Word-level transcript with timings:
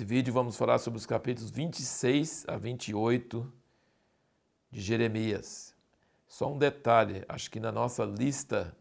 Nesse 0.00 0.08
vídeo 0.08 0.32
vamos 0.32 0.56
falar 0.56 0.78
sobre 0.78 0.96
os 0.96 1.04
capítulos 1.04 1.50
26 1.50 2.46
a 2.48 2.56
28 2.56 3.52
de 4.70 4.80
Jeremias. 4.80 5.74
Só 6.26 6.50
um 6.50 6.56
detalhe, 6.56 7.22
acho 7.28 7.50
que 7.50 7.60
na 7.60 7.70
nossa 7.70 8.02
lista 8.06 8.74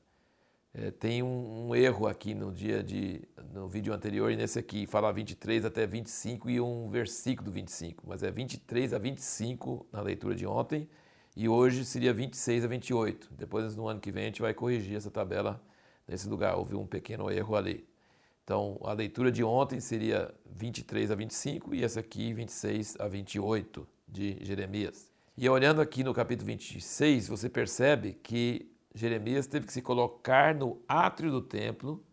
é, 0.74 0.92
tem 0.92 1.22
um, 1.22 1.68
um, 1.68 1.76
erro 1.76 2.08
aqui 2.08 2.34
no 2.34 2.54
dia 2.54 2.82
de 2.82 3.28
no 3.52 3.68
vídeo 3.68 3.94
anterior 3.94 4.32
e 4.32 4.38
nesse 4.38 4.60
aqui, 4.60 4.88
fala 4.88 5.12
23 5.12 5.66
até 5.66 5.86
25 5.86 6.50
e 6.50 6.62
um 6.62 6.88
versículo 6.90 7.52
do 7.52 7.54
25, 7.54 8.06
mas 8.08 8.24
é 8.24 8.32
23 8.32 8.94
a 8.94 8.98
25 8.98 9.86
na 9.92 10.00
leitura 10.00 10.34
de 10.34 10.48
ontem 10.48 10.88
e 11.36 11.50
hoje 11.50 11.84
seria 11.84 12.14
26 12.14 12.64
a 12.64 12.68
28. 12.70 13.34
Depois 13.34 13.76
no 13.76 13.90
ano 13.90 14.00
que 14.00 14.10
vem 14.10 14.24
a 14.24 14.28
gente 14.28 14.42
vai 14.42 14.54
corrigir 14.54 14.96
essa 14.96 15.12
tabela 15.12 15.62
nesse 16.08 16.30
lugar, 16.30 16.56
houve 16.56 16.76
um 16.76 16.88
pequeno 16.88 17.30
erro 17.30 17.58
ali. 17.58 17.86
Então, 18.50 18.80
a 18.84 18.94
leitura 18.94 19.32
de 19.32 19.44
ontem 19.44 19.80
seria 19.80 20.34
23 20.44 21.12
a 21.12 21.14
25 21.14 21.76
e 21.76 21.84
essa 21.84 22.00
aqui 22.00 22.34
26 22.34 22.96
a 23.00 23.08
28 23.08 23.88
de 24.08 24.40
Jeremias. 24.42 25.12
E 25.38 25.48
olhando 25.48 25.82
aqui 25.82 26.04
no 26.04 26.16
capítulo 26.16 26.48
26, 26.48 27.28
você 27.28 27.48
percebe 27.48 28.14
que 28.14 28.68
Jeremias 28.96 29.46
teve 29.46 29.68
que 29.68 29.74
se 29.74 29.84
colocar 29.84 30.56
no 30.56 30.82
átrio 30.88 31.30
do 31.30 31.44
templo 31.44 32.04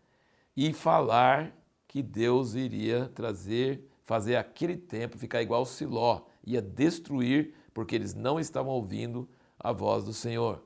e 0.54 0.74
falar 0.74 1.56
que 1.88 2.02
Deus 2.02 2.54
iria 2.54 3.10
trazer, 3.14 3.88
fazer 4.04 4.36
aquele 4.36 4.76
templo 4.76 5.18
ficar 5.18 5.40
igual 5.40 5.60
ao 5.60 5.64
Siló, 5.64 6.26
ia 6.44 6.60
destruir 6.60 7.54
porque 7.72 7.94
eles 7.94 8.12
não 8.12 8.38
estavam 8.38 8.74
ouvindo 8.74 9.26
a 9.58 9.72
voz 9.72 10.04
do 10.04 10.12
Senhor. 10.12 10.62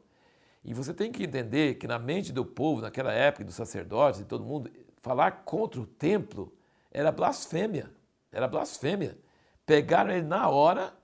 E 0.64 0.74
você 0.74 0.92
tem 0.92 1.12
que 1.12 1.22
entender 1.22 1.76
que 1.76 1.86
na 1.86 1.98
mente 1.98 2.32
do 2.32 2.44
povo, 2.44 2.82
naquela 2.82 3.12
época, 3.12 3.44
dos 3.44 3.54
sacerdotes 3.54 4.20
e 4.20 4.24
todo 4.24 4.44
mundo, 4.44 4.68
falar 5.00 5.44
contra 5.44 5.80
o 5.80 5.86
templo 5.86 6.52
era 6.90 7.12
blasfêmia. 7.12 7.90
Era 8.32 8.48
blasfêmia. 8.48 9.18
Pegaram 9.66 10.12
ele 10.12 10.26
na 10.26 10.48
hora 10.48 10.94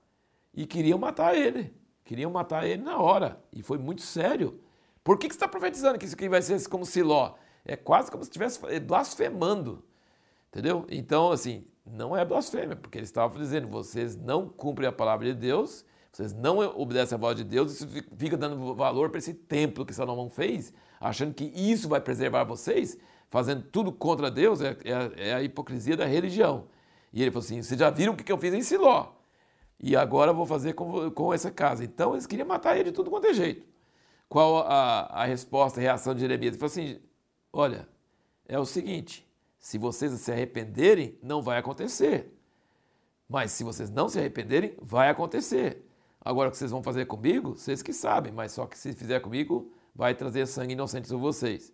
e 0.53 0.65
queriam 0.65 0.97
matar 0.97 1.35
ele. 1.35 1.73
Queriam 2.03 2.31
matar 2.31 2.65
ele 2.65 2.83
na 2.83 2.97
hora. 2.99 3.41
E 3.51 3.61
foi 3.61 3.77
muito 3.77 4.01
sério. 4.01 4.59
Por 5.03 5.17
que, 5.17 5.27
que 5.27 5.33
você 5.33 5.37
está 5.37 5.47
profetizando 5.47 5.97
que 5.97 6.05
isso 6.05 6.15
aqui 6.15 6.29
vai 6.29 6.41
ser 6.41 6.61
como 6.67 6.85
Siló? 6.85 7.35
É 7.63 7.75
quase 7.75 8.11
como 8.11 8.23
se 8.23 8.29
estivesse 8.29 8.59
blasfemando. 8.79 9.83
Entendeu? 10.49 10.85
Então, 10.89 11.31
assim, 11.31 11.65
não 11.85 12.15
é 12.15 12.25
blasfêmia, 12.25 12.75
porque 12.75 12.97
eles 12.97 13.09
estavam 13.09 13.37
dizendo: 13.37 13.67
vocês 13.67 14.15
não 14.15 14.47
cumprem 14.47 14.87
a 14.87 14.91
palavra 14.91 15.25
de 15.27 15.33
Deus, 15.33 15.85
vocês 16.11 16.33
não 16.33 16.59
obedecem 16.59 17.15
a 17.15 17.19
voz 17.19 17.35
de 17.35 17.43
Deus, 17.43 17.73
isso 17.73 17.87
fica 18.17 18.35
dando 18.35 18.73
valor 18.73 19.09
para 19.09 19.19
esse 19.19 19.33
templo 19.33 19.85
que 19.85 19.93
Salomão 19.93 20.29
fez, 20.29 20.73
achando 20.99 21.33
que 21.33 21.45
isso 21.55 21.87
vai 21.87 22.01
preservar 22.01 22.43
vocês 22.43 22.97
fazendo 23.29 23.63
tudo 23.63 23.91
contra 23.91 24.31
Deus, 24.31 24.61
é, 24.61 24.77
é, 24.83 25.29
é, 25.29 25.33
a 25.33 25.43
hipocrisia 25.43 25.97
da 25.97 26.05
religião. 26.05 26.67
E 27.13 27.21
ele 27.21 27.31
falou 27.31 27.45
assim: 27.45 27.61
vocês 27.61 27.79
já 27.79 27.89
viram 27.89 28.13
o 28.13 28.17
que 28.17 28.31
eu 28.31 28.37
fiz 28.37 28.53
em 28.53 28.61
Siló? 28.61 29.13
E 29.79 29.95
agora 29.95 30.33
vou 30.33 30.45
fazer 30.45 30.73
com, 30.73 31.11
com 31.11 31.33
essa 31.33 31.51
casa. 31.51 31.83
Então 31.83 32.13
eles 32.13 32.25
queriam 32.25 32.47
matar 32.47 32.75
ele 32.75 32.85
de 32.85 32.91
tudo 32.91 33.09
quanto 33.09 33.27
é 33.27 33.33
jeito. 33.33 33.65
Qual 34.27 34.57
a, 34.67 35.01
a 35.05 35.25
resposta, 35.25 35.79
a 35.79 35.83
reação 35.83 36.13
de 36.13 36.21
Jeremias? 36.21 36.53
Ele 36.53 36.59
falou 36.59 36.71
assim: 36.71 36.99
olha, 37.53 37.87
é 38.47 38.59
o 38.59 38.65
seguinte, 38.65 39.27
se 39.59 39.77
vocês 39.77 40.11
se 40.13 40.31
arrependerem, 40.31 41.17
não 41.21 41.41
vai 41.41 41.57
acontecer. 41.57 42.33
Mas 43.29 43.51
se 43.51 43.63
vocês 43.63 43.89
não 43.89 44.07
se 44.07 44.17
arrependerem, 44.17 44.75
vai 44.81 45.09
acontecer. 45.09 45.85
Agora 46.21 46.49
o 46.49 46.51
que 46.51 46.57
vocês 46.57 46.71
vão 46.71 46.81
fazer 46.81 47.05
comigo, 47.05 47.57
vocês 47.57 47.81
que 47.81 47.93
sabem, 47.93 48.31
mas 48.31 48.51
só 48.51 48.65
que 48.65 48.77
se 48.77 48.93
fizer 48.93 49.19
comigo, 49.19 49.71
vai 49.93 50.13
trazer 50.13 50.45
sangue 50.45 50.73
inocente 50.73 51.07
sobre 51.07 51.23
vocês. 51.23 51.73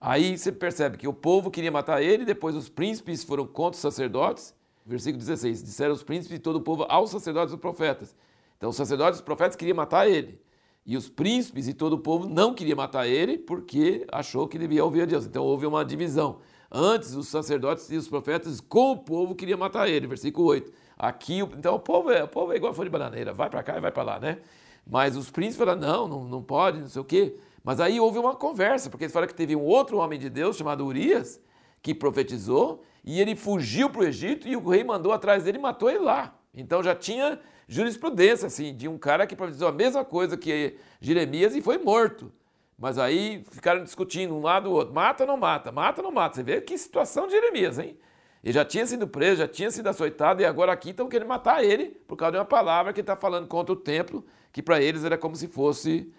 Aí 0.00 0.38
você 0.38 0.50
percebe 0.50 0.96
que 0.96 1.06
o 1.06 1.12
povo 1.12 1.50
queria 1.50 1.70
matar 1.70 2.02
ele, 2.02 2.24
depois 2.24 2.56
os 2.56 2.68
príncipes 2.68 3.22
foram 3.22 3.46
contra 3.46 3.76
os 3.76 3.82
sacerdotes. 3.82 4.54
Versículo 4.86 5.18
16: 5.18 5.62
Disseram 5.62 5.92
os 5.92 6.02
príncipes 6.02 6.38
e 6.38 6.40
todo 6.40 6.56
o 6.56 6.60
povo 6.62 6.86
aos 6.88 7.10
sacerdotes 7.10 7.52
e 7.52 7.58
profetas. 7.58 8.16
Então 8.56 8.70
os 8.70 8.76
sacerdotes 8.76 9.18
e 9.18 9.20
os 9.20 9.24
profetas 9.24 9.56
queriam 9.56 9.76
matar 9.76 10.08
ele. 10.08 10.40
E 10.86 10.96
os 10.96 11.08
príncipes 11.08 11.68
e 11.68 11.74
todo 11.74 11.92
o 11.94 11.98
povo 11.98 12.26
não 12.26 12.54
queria 12.54 12.74
matar 12.74 13.06
ele 13.06 13.36
porque 13.36 14.06
achou 14.10 14.48
que 14.48 14.58
devia 14.58 14.82
ouvir 14.82 15.02
a 15.02 15.04
Deus. 15.04 15.26
Então 15.26 15.44
houve 15.44 15.66
uma 15.66 15.84
divisão. 15.84 16.38
Antes 16.72 17.14
os 17.14 17.28
sacerdotes 17.28 17.90
e 17.90 17.96
os 17.96 18.08
profetas 18.08 18.60
com 18.60 18.92
o 18.92 18.96
povo 18.96 19.34
queriam 19.34 19.58
matar 19.58 19.88
ele. 19.88 20.06
Versículo 20.06 20.46
8. 20.48 20.72
Aqui, 20.98 21.38
então 21.40 21.74
o 21.74 21.80
povo 21.80 22.10
é, 22.10 22.24
o 22.24 22.28
povo 22.28 22.52
é 22.52 22.56
igual 22.56 22.72
a 22.72 22.74
folha 22.74 22.88
de 22.88 22.92
bananeira, 22.92 23.32
vai 23.32 23.50
para 23.50 23.62
cá 23.62 23.76
e 23.76 23.80
vai 23.80 23.90
para 23.90 24.02
lá, 24.02 24.20
né? 24.20 24.38
Mas 24.86 25.16
os 25.16 25.30
príncipes 25.30 25.58
falaram: 25.58 25.80
não, 25.80 26.08
não, 26.08 26.24
não 26.24 26.42
pode, 26.42 26.80
não 26.80 26.88
sei 26.88 27.00
o 27.02 27.04
quê. 27.04 27.36
Mas 27.62 27.80
aí 27.80 28.00
houve 28.00 28.18
uma 28.18 28.34
conversa, 28.34 28.88
porque 28.88 29.04
eles 29.04 29.12
falaram 29.12 29.28
que 29.28 29.36
teve 29.36 29.54
um 29.54 29.62
outro 29.62 29.98
homem 29.98 30.18
de 30.18 30.30
Deus 30.30 30.56
chamado 30.56 30.84
Urias, 30.84 31.40
que 31.82 31.94
profetizou, 31.94 32.82
e 33.04 33.20
ele 33.20 33.36
fugiu 33.36 33.90
para 33.90 34.02
o 34.02 34.04
Egito 34.04 34.46
e 34.46 34.56
o 34.56 34.68
rei 34.68 34.84
mandou 34.84 35.12
atrás 35.12 35.44
dele 35.44 35.58
e 35.58 35.60
matou 35.60 35.90
ele 35.90 36.00
lá. 36.00 36.34
Então 36.54 36.82
já 36.82 36.94
tinha 36.94 37.38
jurisprudência 37.68 38.46
assim, 38.46 38.74
de 38.74 38.88
um 38.88 38.98
cara 38.98 39.26
que 39.26 39.36
profetizou 39.36 39.68
a 39.68 39.72
mesma 39.72 40.04
coisa 40.04 40.36
que 40.36 40.76
Jeremias 41.00 41.54
e 41.54 41.62
foi 41.62 41.78
morto. 41.78 42.32
Mas 42.78 42.98
aí 42.98 43.44
ficaram 43.50 43.84
discutindo 43.84 44.34
um 44.34 44.40
lado 44.40 44.64
do 44.64 44.72
outro, 44.72 44.94
mata 44.94 45.24
ou 45.24 45.28
não 45.28 45.36
mata, 45.36 45.70
mata 45.70 46.00
ou 46.00 46.04
não 46.04 46.12
mata. 46.12 46.36
Você 46.36 46.42
vê 46.42 46.60
que 46.60 46.76
situação 46.76 47.26
de 47.26 47.32
Jeremias, 47.32 47.78
hein? 47.78 47.96
Ele 48.42 48.54
já 48.54 48.64
tinha 48.64 48.86
sido 48.86 49.06
preso, 49.06 49.36
já 49.36 49.48
tinha 49.48 49.70
sido 49.70 49.86
açoitado 49.86 50.40
e 50.40 50.46
agora 50.46 50.72
aqui 50.72 50.90
estão 50.90 51.08
querendo 51.08 51.28
matar 51.28 51.62
ele 51.62 51.90
por 52.08 52.16
causa 52.16 52.32
de 52.32 52.38
uma 52.38 52.44
palavra 52.44 52.92
que 52.92 53.00
está 53.00 53.14
falando 53.14 53.46
contra 53.46 53.72
o 53.72 53.76
templo, 53.76 54.24
que 54.50 54.62
para 54.62 54.80
eles 54.80 55.04
era 55.04 55.18
como 55.18 55.36
se 55.36 55.46
fosse 55.46 56.10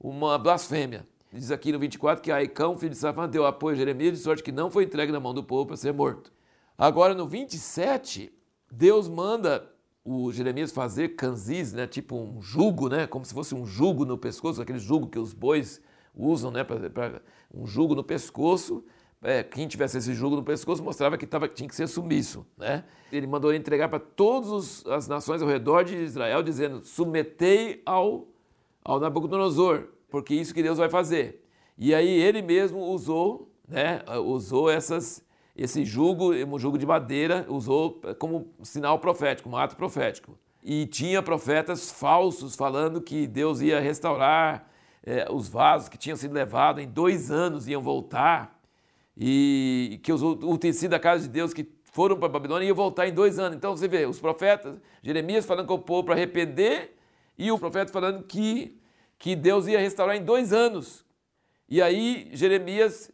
uma 0.00 0.38
blasfêmia. 0.38 1.06
Diz 1.32 1.50
aqui 1.50 1.72
no 1.72 1.78
24 1.78 2.22
que 2.22 2.32
Aicão, 2.32 2.76
filho 2.78 2.90
de 2.90 2.96
Safã, 2.96 3.28
deu 3.28 3.44
apoio 3.44 3.74
a 3.74 3.78
Jeremias, 3.78 4.16
de 4.16 4.24
sorte 4.24 4.42
que 4.42 4.52
não 4.52 4.70
foi 4.70 4.84
entregue 4.84 5.12
na 5.12 5.20
mão 5.20 5.34
do 5.34 5.44
povo 5.44 5.66
para 5.66 5.76
ser 5.76 5.92
morto. 5.92 6.32
Agora, 6.76 7.14
no 7.14 7.26
27, 7.26 8.32
Deus 8.70 9.08
manda 9.08 9.70
o 10.04 10.32
Jeremias 10.32 10.72
fazer 10.72 11.10
canzis, 11.10 11.72
né, 11.72 11.86
tipo 11.86 12.16
um 12.16 12.40
jugo, 12.40 12.88
né, 12.88 13.06
como 13.06 13.26
se 13.26 13.34
fosse 13.34 13.54
um 13.54 13.66
jugo 13.66 14.06
no 14.06 14.16
pescoço, 14.16 14.62
aquele 14.62 14.78
jugo 14.78 15.08
que 15.08 15.18
os 15.18 15.34
bois 15.34 15.82
usam, 16.14 16.50
né, 16.50 16.64
para 16.64 17.20
um 17.52 17.66
jugo 17.66 17.94
no 17.94 18.02
pescoço. 18.02 18.82
É, 19.20 19.42
quem 19.42 19.66
tivesse 19.66 19.98
esse 19.98 20.14
jugo 20.14 20.36
no 20.36 20.44
pescoço 20.44 20.82
mostrava 20.82 21.18
que 21.18 21.26
tava, 21.26 21.48
tinha 21.48 21.68
que 21.68 21.74
ser 21.74 21.88
sumiço. 21.88 22.46
Né? 22.56 22.84
Ele 23.12 23.26
mandou 23.26 23.52
entregar 23.52 23.88
para 23.88 23.98
todas 23.98 24.86
as 24.86 25.08
nações 25.08 25.42
ao 25.42 25.48
redor 25.48 25.82
de 25.82 25.96
Israel, 25.96 26.42
dizendo: 26.42 26.84
submetei 26.84 27.82
ao 27.84 28.28
ao 28.88 28.98
Nabucodonosor, 28.98 29.84
porque 30.08 30.34
isso 30.34 30.54
que 30.54 30.62
Deus 30.62 30.78
vai 30.78 30.88
fazer. 30.88 31.44
E 31.76 31.94
aí 31.94 32.08
ele 32.08 32.40
mesmo 32.40 32.80
usou, 32.80 33.52
né, 33.68 34.00
usou 34.24 34.70
essas, 34.70 35.22
esse 35.54 35.84
jugo, 35.84 36.32
um 36.32 36.58
jugo 36.58 36.78
de 36.78 36.86
madeira, 36.86 37.44
usou 37.50 38.00
como 38.18 38.50
sinal 38.62 38.98
profético, 38.98 39.50
um 39.50 39.56
ato 39.58 39.76
profético. 39.76 40.38
E 40.64 40.86
tinha 40.86 41.22
profetas 41.22 41.90
falsos 41.90 42.56
falando 42.56 43.02
que 43.02 43.26
Deus 43.26 43.60
ia 43.60 43.78
restaurar 43.78 44.70
é, 45.04 45.26
os 45.30 45.50
vasos 45.50 45.90
que 45.90 45.98
tinham 45.98 46.16
sido 46.16 46.32
levados 46.32 46.82
em 46.82 46.88
dois 46.88 47.30
anos 47.30 47.68
iam 47.68 47.82
voltar 47.82 48.58
e 49.14 50.00
que 50.02 50.12
os 50.14 50.22
utensílios 50.22 50.92
da 50.92 50.98
casa 50.98 51.24
de 51.24 51.28
Deus 51.28 51.52
que 51.52 51.68
foram 51.92 52.16
para 52.16 52.26
a 52.26 52.30
Babilônia 52.30 52.66
iam 52.66 52.74
voltar 52.74 53.06
em 53.06 53.12
dois 53.12 53.38
anos. 53.38 53.54
Então 53.54 53.76
você 53.76 53.86
vê 53.86 54.06
os 54.06 54.18
profetas, 54.18 54.78
Jeremias 55.02 55.44
falando 55.44 55.66
com 55.66 55.74
o 55.74 55.78
povo 55.78 56.04
para 56.04 56.14
arrepender 56.14 56.97
e 57.38 57.52
o 57.52 57.58
profeta 57.58 57.92
falando 57.92 58.24
que, 58.24 58.76
que 59.18 59.36
Deus 59.36 59.68
ia 59.68 59.78
restaurar 59.78 60.16
em 60.16 60.24
dois 60.24 60.52
anos. 60.52 61.06
E 61.68 61.80
aí 61.80 62.28
Jeremias 62.32 63.10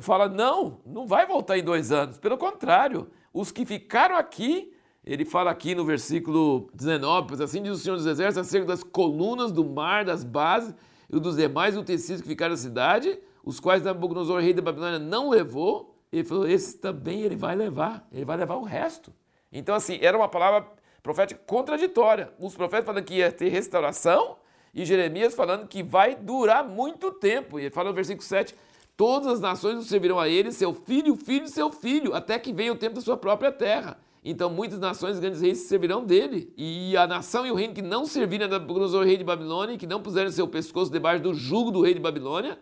fala: 0.00 0.28
não, 0.28 0.80
não 0.86 1.06
vai 1.06 1.26
voltar 1.26 1.58
em 1.58 1.62
dois 1.62 1.92
anos. 1.92 2.18
Pelo 2.18 2.38
contrário, 2.38 3.10
os 3.32 3.52
que 3.52 3.66
ficaram 3.66 4.16
aqui, 4.16 4.72
ele 5.04 5.24
fala 5.24 5.50
aqui 5.50 5.74
no 5.74 5.84
versículo 5.84 6.70
19, 6.72 7.28
pois 7.28 7.40
assim 7.40 7.62
diz 7.62 7.72
o 7.72 7.78
Senhor 7.78 7.96
dos 7.96 8.06
Exércitos, 8.06 8.48
acerca 8.48 8.66
das 8.66 8.82
colunas 8.82 9.52
do 9.52 9.64
mar, 9.64 10.04
das 10.04 10.24
bases 10.24 10.74
e 11.10 11.20
dos 11.20 11.36
demais 11.36 11.76
utensílios 11.76 12.22
que 12.22 12.28
ficaram 12.28 12.52
na 12.52 12.56
cidade, 12.56 13.18
os 13.44 13.60
quais 13.60 13.82
Nabucodonosor, 13.82 14.40
rei 14.40 14.54
da 14.54 14.62
Babilônia, 14.62 14.98
não 14.98 15.28
levou. 15.28 15.94
Ele 16.10 16.24
falou: 16.24 16.48
esse 16.48 16.78
também 16.78 17.20
ele 17.20 17.36
vai 17.36 17.54
levar, 17.54 18.06
ele 18.10 18.24
vai 18.24 18.36
levar 18.36 18.56
o 18.56 18.64
resto. 18.64 19.12
Então, 19.52 19.74
assim, 19.74 19.98
era 20.00 20.16
uma 20.16 20.28
palavra 20.28 20.66
profética 21.06 21.40
contraditória. 21.46 22.32
Os 22.38 22.56
profetas 22.56 22.84
falando 22.84 23.04
que 23.04 23.14
ia 23.14 23.30
ter 23.30 23.48
restauração 23.48 24.36
e 24.74 24.84
Jeremias 24.84 25.34
falando 25.34 25.68
que 25.68 25.80
vai 25.80 26.16
durar 26.16 26.68
muito 26.68 27.12
tempo. 27.12 27.60
E 27.60 27.62
ele 27.62 27.70
fala 27.70 27.90
no 27.90 27.94
versículo 27.94 28.26
7: 28.26 28.54
Todas 28.96 29.28
as 29.28 29.40
nações 29.40 29.78
o 29.78 29.82
servirão 29.82 30.18
a 30.18 30.28
ele, 30.28 30.50
seu 30.50 30.74
filho, 30.74 31.14
filho 31.16 31.46
seu 31.46 31.70
filho, 31.70 32.12
até 32.12 32.38
que 32.38 32.52
venha 32.52 32.72
o 32.72 32.76
tempo 32.76 32.96
da 32.96 33.00
sua 33.00 33.16
própria 33.16 33.52
terra. 33.52 33.98
Então 34.24 34.50
muitas 34.50 34.80
nações, 34.80 35.20
grandes 35.20 35.40
reis, 35.40 35.58
servirão 35.58 36.04
dele. 36.04 36.52
E 36.56 36.96
a 36.96 37.06
nação 37.06 37.46
e 37.46 37.52
o 37.52 37.54
reino 37.54 37.72
que 37.72 37.82
não 37.82 38.04
servirem 38.04 38.46
a 38.46 38.50
Nabucodonosor, 38.50 39.04
rei 39.04 39.16
de 39.16 39.22
Babilônia, 39.22 39.78
que 39.78 39.86
não 39.86 40.02
puserem 40.02 40.32
seu 40.32 40.48
pescoço 40.48 40.90
debaixo 40.90 41.22
do 41.22 41.32
jugo 41.32 41.70
do 41.70 41.82
rei 41.82 41.94
de 41.94 42.00
Babilônia, 42.00 42.58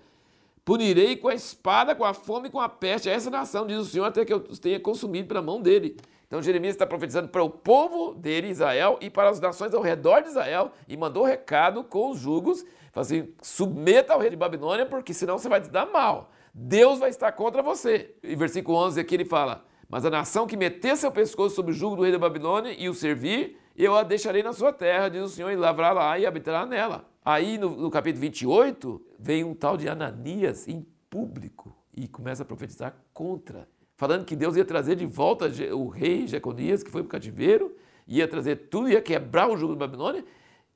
punirei 0.66 1.16
com 1.16 1.28
a 1.28 1.34
espada, 1.34 1.94
com 1.94 2.04
a 2.04 2.12
fome 2.12 2.48
e 2.48 2.50
com 2.50 2.60
a 2.60 2.68
peste 2.68 3.08
essa 3.08 3.30
nação, 3.30 3.66
diz 3.66 3.78
o 3.78 3.84
Senhor, 3.84 4.04
até 4.04 4.24
que 4.26 4.32
eu 4.32 4.44
os 4.46 4.58
tenha 4.58 4.78
consumido 4.78 5.28
pela 5.28 5.40
mão 5.40 5.60
dele. 5.60 5.96
Então 6.26 6.42
Jeremias 6.42 6.74
está 6.74 6.86
profetizando 6.86 7.28
para 7.28 7.42
o 7.42 7.50
povo 7.50 8.14
dele, 8.14 8.48
Israel, 8.48 8.98
e 9.00 9.10
para 9.10 9.28
as 9.28 9.40
nações 9.40 9.74
ao 9.74 9.82
redor 9.82 10.20
de 10.20 10.28
Israel, 10.28 10.72
e 10.88 10.96
mandou 10.96 11.24
recado 11.24 11.84
com 11.84 12.10
os 12.10 12.18
jugos, 12.18 12.64
assim, 12.94 13.28
submeta 13.42 14.12
ao 14.12 14.20
rei 14.20 14.30
de 14.30 14.36
Babilônia, 14.36 14.86
porque 14.86 15.12
senão 15.12 15.38
você 15.38 15.48
vai 15.48 15.60
te 15.60 15.70
dar 15.70 15.86
mal. 15.86 16.30
Deus 16.52 16.98
vai 16.98 17.10
estar 17.10 17.32
contra 17.32 17.62
você. 17.62 18.14
E 18.22 18.36
versículo 18.36 18.78
11 18.78 19.00
aqui 19.00 19.16
ele 19.16 19.24
fala, 19.24 19.64
Mas 19.88 20.04
a 20.04 20.10
nação 20.10 20.46
que 20.46 20.56
meter 20.56 20.96
seu 20.96 21.10
pescoço 21.10 21.56
sobre 21.56 21.72
o 21.72 21.74
jugo 21.74 21.96
do 21.96 22.02
rei 22.02 22.12
da 22.12 22.18
Babilônia 22.18 22.74
e 22.78 22.88
o 22.88 22.94
servir, 22.94 23.58
eu 23.76 23.94
a 23.96 24.02
deixarei 24.02 24.42
na 24.42 24.52
sua 24.52 24.72
terra, 24.72 25.08
diz 25.08 25.22
o 25.22 25.28
Senhor, 25.28 25.50
e 25.50 25.56
lavrará 25.56 25.92
lá 25.92 26.18
e 26.18 26.26
habitará 26.26 26.64
nela. 26.64 27.04
Aí 27.24 27.58
no, 27.58 27.70
no 27.70 27.90
capítulo 27.90 28.20
28, 28.20 29.04
vem 29.18 29.42
um 29.42 29.54
tal 29.54 29.76
de 29.76 29.88
Ananias 29.88 30.68
em 30.68 30.86
público 31.10 31.74
e 31.96 32.06
começa 32.06 32.42
a 32.42 32.46
profetizar 32.46 32.94
contra, 33.12 33.68
falando 33.96 34.24
que 34.24 34.36
Deus 34.36 34.56
ia 34.56 34.64
trazer 34.64 34.96
de 34.96 35.06
volta 35.06 35.46
o 35.74 35.88
rei 35.88 36.26
Jeconias, 36.26 36.82
que 36.82 36.90
foi 36.90 37.02
para 37.02 37.08
o 37.08 37.10
cativeiro, 37.10 37.74
ia 38.06 38.26
trazer 38.28 38.68
tudo, 38.68 38.88
ia 38.88 39.00
quebrar 39.00 39.48
o 39.48 39.56
jugo 39.56 39.74
da 39.74 39.86
Babilônia, 39.86 40.24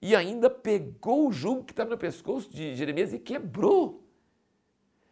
e 0.00 0.14
ainda 0.14 0.48
pegou 0.48 1.28
o 1.28 1.32
jugo 1.32 1.64
que 1.64 1.72
estava 1.72 1.90
no 1.90 1.98
pescoço 1.98 2.50
de 2.50 2.74
Jeremias 2.74 3.12
e 3.12 3.18
quebrou. 3.18 4.04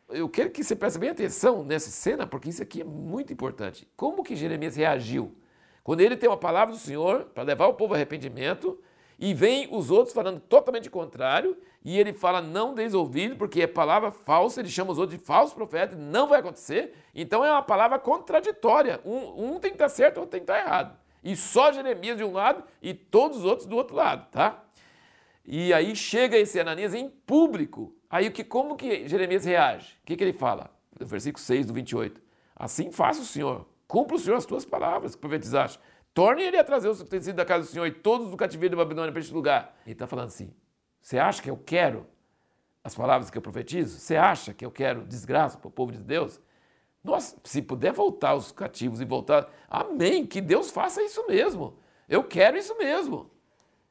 Eu 0.09 0.29
quero 0.29 0.51
que 0.51 0.63
você 0.63 0.77
preste 0.77 0.99
bem 0.99 1.11
atenção 1.11 1.65
nessa 1.65 1.91
cena, 1.91 2.27
porque 2.27 2.49
isso 2.49 2.63
aqui 2.63 2.81
é 2.81 2.85
muito 2.85 3.33
importante. 3.33 3.89
Como 3.97 4.23
que 4.23 4.37
Jeremias 4.37 4.77
reagiu? 4.77 5.35
Quando 5.83 6.01
ele 6.01 6.17
tem 6.17 6.29
uma 6.29 6.37
palavra 6.37 6.73
do 6.73 6.81
Senhor 6.81 7.25
para 7.35 7.43
levar 7.43 7.67
o 7.67 7.75
povo 7.75 7.93
ao 7.93 7.97
arrependimento, 7.97 8.79
e 9.19 9.33
vem 9.33 9.69
os 9.71 9.91
outros 9.91 10.15
falando 10.15 10.41
totalmente 10.41 10.91
contrário, 10.91 11.57
e 11.85 11.99
ele 11.99 12.13
fala 12.13 12.43
não 12.43 12.75
deis 12.75 12.93
ouvido, 12.93 13.37
porque 13.37 13.63
é 13.63 13.67
palavra 13.67 14.11
falsa, 14.11 14.61
ele 14.61 14.69
chama 14.69 14.93
os 14.93 14.99
outros 14.99 15.19
de 15.19 15.25
falsos 15.25 15.55
profetas, 15.55 15.97
não 15.99 16.29
vai 16.29 16.41
acontecer. 16.41 16.95
Então 17.15 17.45
é 17.45 17.51
uma 17.51 17.63
palavra 17.63 17.99
contraditória. 17.99 19.01
Um, 19.05 19.55
um 19.55 19.61
tem 19.61 19.71
que 19.71 19.77
estar 19.77 19.89
certo, 19.89 20.19
outro 20.19 20.33
tem 20.33 20.41
que 20.41 20.51
estar 20.51 20.59
errado. 20.59 20.99
E 21.23 21.35
só 21.35 21.73
Jeremias 21.73 22.17
de 22.17 22.25
um 22.25 22.33
lado 22.33 22.63
e 22.83 22.93
todos 22.93 23.39
os 23.39 23.45
outros 23.45 23.67
do 23.67 23.77
outro 23.77 23.97
lado, 23.97 24.29
tá? 24.31 24.65
E 25.45 25.73
aí 25.73 25.95
chega 25.95 26.37
esse 26.37 26.59
Ananias 26.59 26.93
em 26.93 27.09
público. 27.09 27.95
Aí 28.11 28.31
que, 28.31 28.45
como 28.45 28.77
que 28.77 29.09
Jeremias 29.09 29.45
reage? 29.45 29.97
O 30.03 30.07
que, 30.07 30.17
que 30.17 30.25
ele 30.25 30.33
fala? 30.33 30.71
Versículo 30.99 31.43
6 31.43 31.67
do 31.67 31.73
28. 31.73 32.21
Assim 32.55 32.91
faça 32.91 33.21
o 33.21 33.25
Senhor, 33.25 33.67
cumpra 33.87 34.17
o 34.17 34.19
Senhor 34.19 34.37
as 34.37 34.47
tuas 34.47 34.65
palavras 34.65 35.15
que 35.15 35.21
profetizaste. 35.21 35.79
Torne 36.17 36.45
ele 36.45 36.57
a 36.57 36.65
trazer 36.65 36.89
os 36.89 36.99
utensílios 36.99 37.37
da 37.37 37.45
casa 37.45 37.67
do 37.67 37.71
Senhor 37.71 37.85
e 37.85 37.93
todos 37.93 38.31
do 38.31 38.39
cativeiro 38.39 38.75
da 38.75 38.83
Babilônia 38.83 39.13
para 39.13 39.21
este 39.21 39.35
lugar. 39.35 39.77
Ele 39.85 39.93
está 39.93 40.07
falando 40.07 40.29
assim: 40.29 40.51
você 40.99 41.19
acha 41.19 41.43
que 41.43 41.51
eu 41.51 41.59
quero 41.59 42.07
as 42.83 42.95
palavras 42.95 43.29
que 43.29 43.37
eu 43.37 43.43
profetizo? 43.43 43.99
Você 43.99 44.17
acha 44.17 44.55
que 44.55 44.65
eu 44.65 44.71
quero 44.71 45.05
desgraça 45.05 45.59
para 45.59 45.69
o 45.69 45.71
povo 45.71 45.93
de 45.93 45.99
Deus? 45.99 46.41
Nossa, 47.05 47.37
se 47.45 47.61
puder 47.61 47.93
voltar 47.93 48.35
os 48.35 48.51
cativos 48.51 48.99
e 49.03 49.05
voltar, 49.05 49.47
amém, 49.69 50.25
que 50.25 50.41
Deus 50.41 50.71
faça 50.71 51.03
isso 51.03 51.23
mesmo. 51.27 51.77
Eu 52.09 52.25
quero 52.25 52.57
isso 52.57 52.75
mesmo. 52.79 53.31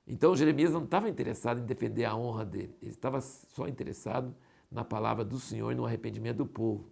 Então 0.07 0.35
Jeremias 0.35 0.71
não 0.71 0.83
estava 0.83 1.07
interessado 1.07 1.59
em 1.59 1.63
defender 1.63 2.05
a 2.05 2.15
honra 2.15 2.43
dele, 2.43 2.75
ele 2.81 2.89
estava 2.89 3.21
só 3.21 3.67
interessado 3.67 4.35
na 4.71 4.83
palavra 4.83 5.23
do 5.23 5.37
Senhor 5.37 5.71
e 5.71 5.75
no 5.75 5.85
arrependimento 5.85 6.37
do 6.37 6.47
povo. 6.47 6.89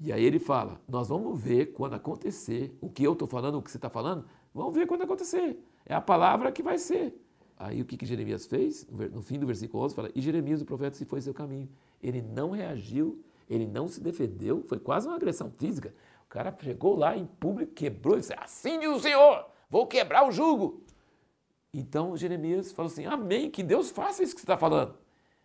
E 0.00 0.12
aí 0.12 0.24
ele 0.24 0.38
fala: 0.38 0.80
Nós 0.88 1.08
vamos 1.08 1.38
ver 1.38 1.72
quando 1.72 1.94
acontecer 1.94 2.74
o 2.80 2.88
que 2.88 3.04
eu 3.04 3.12
estou 3.12 3.28
falando, 3.28 3.58
o 3.58 3.62
que 3.62 3.70
você 3.70 3.76
está 3.76 3.90
falando, 3.90 4.24
vamos 4.54 4.74
ver 4.74 4.86
quando 4.86 5.02
acontecer. 5.02 5.58
É 5.84 5.94
a 5.94 6.00
palavra 6.00 6.50
que 6.50 6.62
vai 6.62 6.78
ser. 6.78 7.14
Aí 7.56 7.82
o 7.82 7.84
que, 7.84 7.98
que 7.98 8.06
Jeremias 8.06 8.46
fez? 8.46 8.86
No 8.88 9.20
fim 9.20 9.38
do 9.38 9.46
versículo 9.46 9.84
11 9.84 9.94
fala: 9.94 10.10
E 10.14 10.20
Jeremias, 10.22 10.62
o 10.62 10.64
profeta, 10.64 10.96
se 10.96 11.04
foi 11.04 11.20
seu 11.20 11.34
caminho. 11.34 11.68
Ele 12.02 12.22
não 12.22 12.50
reagiu, 12.50 13.22
ele 13.48 13.66
não 13.66 13.86
se 13.86 14.00
defendeu, 14.00 14.64
foi 14.66 14.78
quase 14.78 15.06
uma 15.06 15.16
agressão 15.16 15.50
física. 15.50 15.94
O 16.24 16.28
cara 16.30 16.56
chegou 16.62 16.96
lá 16.96 17.14
em 17.14 17.26
público, 17.26 17.72
quebrou 17.74 18.16
e 18.16 18.20
disse: 18.20 18.32
Assim 18.38 18.80
diz 18.80 18.88
o 18.88 19.00
Senhor, 19.00 19.44
vou 19.68 19.86
quebrar 19.86 20.26
o 20.26 20.32
jugo. 20.32 20.82
Então 21.74 22.16
Jeremias 22.16 22.72
falou 22.72 22.90
assim: 22.90 23.04
Amém, 23.04 23.50
que 23.50 23.62
Deus 23.62 23.90
faça 23.90 24.22
isso 24.22 24.34
que 24.34 24.40
você 24.40 24.44
está 24.44 24.56
falando. 24.56 24.94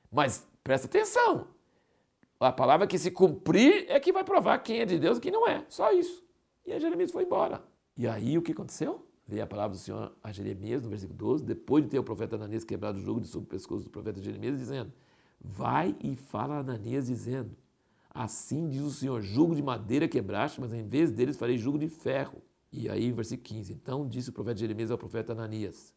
Mas 0.09 0.47
presta 0.63 0.87
atenção: 0.87 1.47
a 2.47 2.51
palavra 2.51 2.88
que 2.88 2.97
se 2.97 3.12
cumprir 3.12 3.86
é 3.89 4.00
que 4.00 4.12
vai 4.12 4.24
provar 4.24 4.59
quem 4.59 4.80
é 4.80 4.86
de 4.86 4.97
Deus 5.00 5.18
e 5.18 5.21
quem 5.21 5.31
não 5.31 5.47
é. 5.47 5.65
Só 5.69 5.92
isso. 5.92 6.24
E 6.65 6.71
aí 6.71 6.80
Jeremias 6.80 7.12
foi 7.12 7.24
embora. 7.24 7.63
E 7.97 8.07
aí 8.07 8.38
o 8.38 8.42
que 8.42 8.51
aconteceu? 8.51 9.06
Veio 9.27 9.44
a 9.44 9.47
palavra 9.47 9.75
do 9.75 9.80
Senhor 9.80 10.15
a 10.21 10.31
Jeremias, 10.31 10.83
no 10.83 10.89
versículo 10.89 11.18
12, 11.18 11.44
depois 11.44 11.83
de 11.83 11.89
ter 11.89 12.00
o 12.00 12.03
profeta 12.03 12.36
Ananias 12.36 12.63
quebrado 12.63 13.00
o 13.00 13.01
jugo 13.01 13.19
de 13.19 13.27
sobre 13.27 13.47
o 13.47 13.50
pescoço 13.50 13.83
do 13.83 13.89
profeta 13.89 14.21
Jeremias, 14.21 14.57
dizendo: 14.59 14.94
Vai 15.39 15.95
e 16.03 16.15
fala 16.15 16.56
a 16.56 16.59
Ananias, 16.59 17.07
dizendo: 17.07 17.56
Assim 18.09 18.69
diz 18.69 18.81
o 18.81 18.91
Senhor: 18.91 19.21
jugo 19.21 19.56
de 19.56 19.63
madeira 19.63 20.07
quebraste, 20.07 20.62
mas 20.62 20.74
em 20.74 20.83
vez 20.83 21.12
deles 21.12 21.38
farei 21.38 21.57
jugo 21.57 21.80
de 21.80 21.89
ferro. 21.89 22.41
E 22.71 22.88
aí, 22.88 23.12
versículo 23.12 23.48
15: 23.48 23.74
Então 23.74 24.07
disse 24.07 24.30
o 24.30 24.33
profeta 24.33 24.59
Jeremias 24.59 24.91
ao 24.91 24.98
profeta 24.98 25.31
Ananias: 25.31 25.94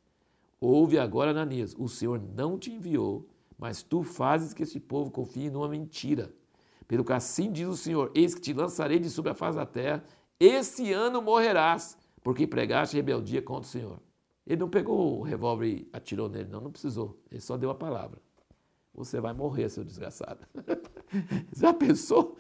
Ouve 0.60 0.98
agora, 0.98 1.30
Ananias, 1.30 1.74
o 1.78 1.86
Senhor 1.86 2.18
não 2.34 2.58
te 2.58 2.72
enviou, 2.72 3.28
mas 3.58 3.82
tu 3.82 4.02
fazes 4.02 4.54
que 4.54 4.62
esse 4.62 4.80
povo 4.80 5.10
confie 5.10 5.50
numa 5.50 5.68
mentira. 5.68 6.32
Pelo 6.88 7.04
que 7.04 7.12
assim 7.12 7.52
diz 7.52 7.68
o 7.68 7.76
Senhor: 7.76 8.10
Eis 8.14 8.34
que 8.34 8.40
te 8.40 8.52
lançarei 8.52 8.98
de 8.98 9.10
sobre 9.10 9.30
a 9.30 9.34
face 9.34 9.56
da 9.56 9.66
terra, 9.66 10.02
esse 10.40 10.92
ano 10.92 11.20
morrerás, 11.20 11.96
porque 12.22 12.46
pregaste 12.46 12.96
rebeldia 12.96 13.42
contra 13.42 13.62
o 13.62 13.70
Senhor. 13.70 14.00
Ele 14.46 14.60
não 14.60 14.70
pegou 14.70 15.20
o 15.20 15.22
revólver 15.22 15.66
e 15.66 15.88
atirou 15.92 16.28
nele, 16.28 16.48
não, 16.48 16.62
não 16.62 16.72
precisou. 16.72 17.22
Ele 17.30 17.40
só 17.40 17.58
deu 17.58 17.68
a 17.68 17.74
palavra. 17.74 18.18
Você 18.94 19.20
vai 19.20 19.34
morrer, 19.34 19.68
seu 19.68 19.84
desgraçado. 19.84 20.40
Já 21.54 21.74
pensou? 21.74 22.36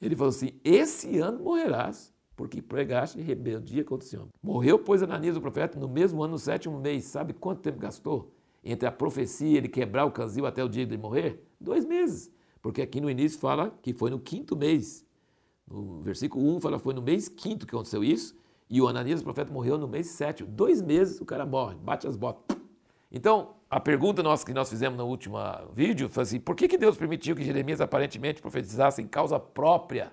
Ele 0.00 0.14
falou 0.14 0.28
assim: 0.28 0.60
Esse 0.62 1.18
ano 1.18 1.42
morrerás 1.42 2.12
porque 2.36 2.60
pregaste 2.60 3.20
rebeldia 3.20 3.84
contra 3.84 4.06
o 4.06 4.08
Senhor. 4.08 4.28
Morreu, 4.42 4.78
pois, 4.78 5.02
Ananias, 5.02 5.36
o 5.36 5.40
profeta, 5.40 5.78
no 5.78 5.88
mesmo 5.88 6.22
ano, 6.22 6.32
no 6.32 6.38
sétimo 6.38 6.78
mês. 6.78 7.04
Sabe 7.04 7.32
quanto 7.32 7.62
tempo 7.62 7.78
gastou? 7.78 8.34
Entre 8.64 8.86
a 8.86 8.92
profecia 8.92 9.48
e 9.48 9.56
ele 9.56 9.68
quebrar 9.68 10.04
o 10.04 10.10
canzil 10.10 10.46
até 10.46 10.62
o 10.62 10.68
dia 10.68 10.86
de 10.86 10.96
morrer? 10.96 11.42
Dois 11.60 11.84
meses. 11.84 12.30
Porque 12.62 12.80
aqui 12.80 13.00
no 13.00 13.10
início 13.10 13.38
fala 13.38 13.76
que 13.82 13.92
foi 13.92 14.08
no 14.08 14.18
quinto 14.18 14.56
mês. 14.56 15.04
No 15.68 16.00
versículo 16.00 16.56
1 16.56 16.60
fala 16.60 16.78
que 16.78 16.84
foi 16.84 16.94
no 16.94 17.02
mês 17.02 17.28
quinto 17.28 17.66
que 17.66 17.74
aconteceu 17.74 18.02
isso. 18.04 18.34
E 18.70 18.80
o 18.80 18.88
Ananias, 18.88 19.20
o 19.20 19.24
profeta, 19.24 19.52
morreu 19.52 19.76
no 19.76 19.88
mês 19.88 20.06
sétimo. 20.06 20.48
Dois 20.48 20.80
meses 20.80 21.20
o 21.20 21.26
cara 21.26 21.44
morre, 21.44 21.74
bate 21.74 22.06
as 22.06 22.16
botas. 22.16 22.56
Então, 23.10 23.56
a 23.68 23.78
pergunta 23.78 24.22
nossa 24.22 24.46
que 24.46 24.54
nós 24.54 24.70
fizemos 24.70 24.96
no 24.96 25.04
último 25.04 25.36
vídeo 25.74 26.08
foi 26.08 26.22
assim: 26.22 26.40
por 26.40 26.54
que, 26.56 26.68
que 26.68 26.78
Deus 26.78 26.96
permitiu 26.96 27.36
que 27.36 27.44
Jeremias 27.44 27.80
aparentemente 27.80 28.40
profetizasse 28.40 29.02
em 29.02 29.06
causa 29.06 29.38
própria? 29.38 30.12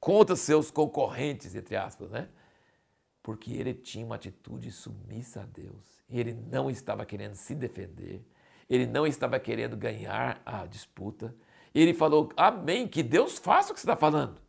contra 0.00 0.34
seus 0.34 0.70
concorrentes, 0.70 1.54
entre 1.54 1.76
aspas, 1.76 2.10
né? 2.10 2.28
Porque 3.22 3.52
ele 3.52 3.74
tinha 3.74 4.04
uma 4.04 4.14
atitude 4.14 4.72
submissa 4.72 5.42
a 5.42 5.44
Deus. 5.44 6.02
Ele 6.08 6.32
não 6.32 6.70
estava 6.70 7.04
querendo 7.04 7.34
se 7.34 7.54
defender, 7.54 8.24
ele 8.68 8.86
não 8.86 9.06
estava 9.06 9.38
querendo 9.38 9.76
ganhar 9.76 10.40
a 10.44 10.64
disputa. 10.64 11.34
Ele 11.74 11.94
falou: 11.94 12.30
Amém, 12.36 12.86
que 12.86 13.02
Deus 13.02 13.38
faça 13.38 13.72
o 13.72 13.74
que 13.74 13.80
você 13.80 13.86
está 13.86 13.96
falando. 13.96 14.40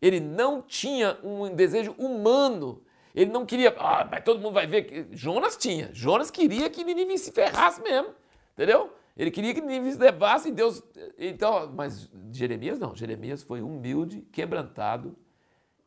Ele 0.00 0.20
não 0.20 0.62
tinha 0.62 1.18
um 1.22 1.54
desejo 1.54 1.92
humano. 1.98 2.82
Ele 3.14 3.30
não 3.30 3.44
queria, 3.44 3.74
ah, 3.78 4.06
mas 4.08 4.22
todo 4.22 4.40
mundo 4.40 4.54
vai 4.54 4.66
ver. 4.66 4.82
que 4.82 5.16
Jonas 5.16 5.56
tinha. 5.56 5.90
Jonas 5.92 6.30
queria 6.30 6.70
que 6.70 6.84
Nínive 6.84 7.18
se 7.18 7.32
ferrasse 7.32 7.82
mesmo. 7.82 8.10
Entendeu? 8.52 8.92
Ele 9.16 9.30
queria 9.30 9.52
que 9.52 9.60
Nínive 9.60 9.98
levasse 9.98 10.52
Deus. 10.52 10.82
Então, 11.18 11.72
mas 11.74 12.08
Jeremias 12.32 12.78
não. 12.78 12.94
Jeremias 12.94 13.42
foi 13.42 13.60
humilde, 13.60 14.20
quebrantado 14.30 15.16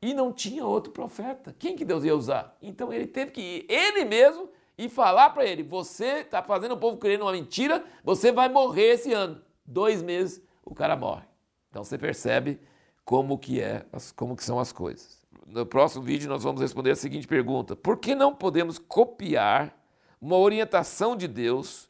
e 0.01 0.13
não 0.13 0.33
tinha 0.33 0.65
outro 0.65 0.91
profeta. 0.91 1.55
Quem 1.57 1.75
que 1.75 1.85
Deus 1.85 2.03
ia 2.03 2.15
usar? 2.15 2.57
Então 2.61 2.91
ele 2.91 3.05
teve 3.05 3.31
que 3.31 3.41
ir 3.41 3.65
ele 3.69 4.03
mesmo 4.03 4.49
e 4.77 4.89
falar 4.89 5.29
para 5.29 5.45
ele: 5.45 5.63
você 5.63 6.21
está 6.21 6.41
fazendo 6.41 6.73
o 6.73 6.77
povo 6.77 6.97
crer 6.97 7.19
numa 7.19 7.31
mentira, 7.31 7.83
você 8.03 8.31
vai 8.31 8.49
morrer 8.49 8.93
esse 8.93 9.13
ano. 9.13 9.41
Dois 9.65 10.01
meses 10.01 10.41
o 10.71 10.75
cara 10.75 10.95
morre. 10.95 11.25
Então 11.69 11.83
você 11.83 11.97
percebe 11.97 12.59
como 13.03 13.37
que 13.37 13.61
é, 13.61 13.85
como 14.15 14.35
que 14.35 14.43
são 14.43 14.59
as 14.59 14.71
coisas. 14.71 15.21
No 15.45 15.65
próximo 15.65 16.03
vídeo 16.03 16.29
nós 16.29 16.43
vamos 16.43 16.61
responder 16.61 16.91
a 16.91 16.95
seguinte 16.95 17.27
pergunta: 17.27 17.75
Por 17.75 17.97
que 17.97 18.15
não 18.15 18.35
podemos 18.35 18.77
copiar 18.77 19.77
uma 20.21 20.37
orientação 20.37 21.15
de 21.15 21.27
Deus 21.27 21.89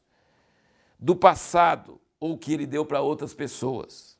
do 0.98 1.16
passado 1.16 2.00
ou 2.20 2.38
que 2.38 2.54
ele 2.54 2.68
deu 2.68 2.86
para 2.86 3.02
outras 3.02 3.34
pessoas. 3.34 4.11